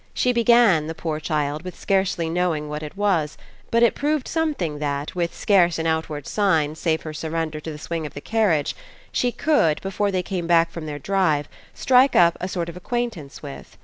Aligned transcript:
She 0.15 0.33
began, 0.33 0.87
the 0.87 0.95
poor 0.95 1.19
child, 1.19 1.61
with 1.63 1.77
scarcely 1.77 2.27
knowing 2.27 2.67
what 2.67 2.81
it 2.81 2.97
was; 2.97 3.37
but 3.69 3.83
it 3.83 3.93
proved 3.93 4.27
something 4.27 4.79
that, 4.79 5.13
with 5.13 5.31
scarce 5.35 5.77
an 5.77 5.85
outward 5.85 6.25
sign 6.25 6.73
save 6.73 7.03
her 7.03 7.13
surrender 7.13 7.59
to 7.59 7.71
the 7.71 7.77
swing 7.77 8.07
of 8.07 8.15
the 8.15 8.19
carriage, 8.19 8.75
she 9.11 9.31
could, 9.31 9.79
before 9.81 10.09
they 10.11 10.23
came 10.23 10.47
back 10.47 10.71
from 10.71 10.87
their 10.87 10.97
drive, 10.97 11.47
strike 11.75 12.15
up 12.15 12.35
a 12.41 12.47
sort 12.47 12.67
of 12.67 12.75
acquaintance 12.75 13.43
with. 13.43 13.77